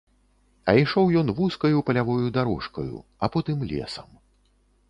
А 0.71 0.73
ішоў 0.83 1.11
ён 1.19 1.27
вузкаю 1.39 1.83
палявою 1.89 2.33
дарожкаю, 2.39 2.97
а 3.27 3.31
потым 3.37 3.57
лесам. 3.75 4.09